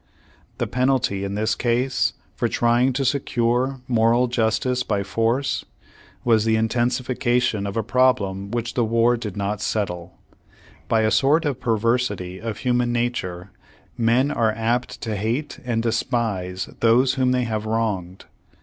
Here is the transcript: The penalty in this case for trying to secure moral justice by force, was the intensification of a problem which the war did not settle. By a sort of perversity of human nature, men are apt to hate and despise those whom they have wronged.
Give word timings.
The 0.57 0.65
penalty 0.65 1.23
in 1.23 1.35
this 1.35 1.53
case 1.53 2.13
for 2.35 2.47
trying 2.47 2.91
to 2.93 3.05
secure 3.05 3.81
moral 3.87 4.25
justice 4.25 4.81
by 4.81 5.03
force, 5.03 5.63
was 6.25 6.43
the 6.43 6.55
intensification 6.55 7.67
of 7.67 7.77
a 7.77 7.83
problem 7.83 8.49
which 8.49 8.73
the 8.73 8.83
war 8.83 9.15
did 9.15 9.37
not 9.37 9.61
settle. 9.61 10.17
By 10.87 11.01
a 11.01 11.11
sort 11.11 11.45
of 11.45 11.59
perversity 11.61 12.41
of 12.41 12.57
human 12.57 12.91
nature, 12.91 13.51
men 13.95 14.31
are 14.31 14.53
apt 14.53 15.01
to 15.01 15.15
hate 15.15 15.59
and 15.63 15.83
despise 15.83 16.67
those 16.79 17.13
whom 17.13 17.29
they 17.31 17.43
have 17.43 17.67
wronged. 17.67 18.25